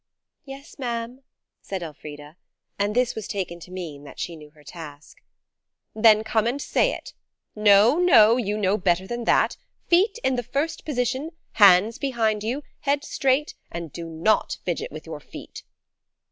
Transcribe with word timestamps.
"Yes, 0.45 0.79
ma'am," 0.79 1.21
said 1.61 1.83
Elfrida; 1.83 2.35
and 2.79 2.95
this 2.95 3.13
was 3.13 3.27
taken 3.27 3.59
to 3.59 3.69
mean 3.69 4.03
that 4.03 4.17
she 4.19 4.35
knew 4.35 4.49
her 4.49 4.63
task. 4.63 5.21
"Then 5.93 6.23
come 6.23 6.47
and 6.47 6.59
say 6.59 6.91
it. 6.91 7.13
No, 7.55 7.99
no; 7.99 8.35
you 8.37 8.57
know 8.57 8.79
better 8.79 9.05
than 9.05 9.25
that. 9.25 9.57
Feet 9.85 10.17
in 10.23 10.37
the 10.37 10.41
first 10.41 10.85
position, 10.85 11.29
hands 11.51 11.99
behind 11.99 12.43
you, 12.43 12.63
heads 12.79 13.09
straight, 13.09 13.53
and 13.71 13.93
do 13.93 14.09
not 14.09 14.57
fidget 14.65 14.91
with 14.91 15.05
your 15.05 15.19
feet." 15.19 15.61